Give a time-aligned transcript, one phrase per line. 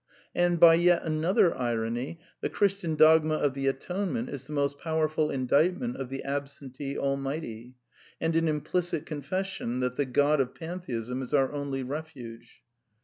[0.33, 5.29] And, by yet another irony, the Christian dogma of the, Atonement is the most powerful
[5.29, 7.75] indictment of the ab ^^oAi^entee Almighty,
[8.19, 12.63] and an implicit confession that the God V of Pantheism is our only refuge.